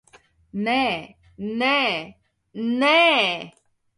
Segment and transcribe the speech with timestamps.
[0.67, 0.77] Nē,
[1.59, 1.75] nē,
[2.85, 2.97] nē!